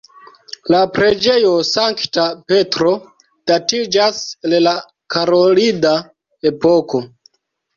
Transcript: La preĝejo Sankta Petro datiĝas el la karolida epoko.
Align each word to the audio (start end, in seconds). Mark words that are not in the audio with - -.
La 0.75 0.77
preĝejo 0.93 1.51
Sankta 1.71 2.23
Petro 2.53 2.95
datiĝas 3.51 4.25
el 4.51 4.57
la 4.69 4.75
karolida 5.17 5.95
epoko. 6.53 7.05